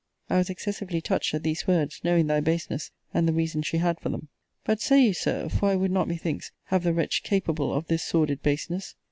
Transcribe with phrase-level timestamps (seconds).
[0.31, 3.99] I was excessively touched at these words, knowing thy baseness, and the reason she had
[3.99, 4.29] for them.
[4.63, 8.01] But say you, Sir, for I would not, methinks, have the wretch capable of this
[8.01, 8.95] sordid baseness!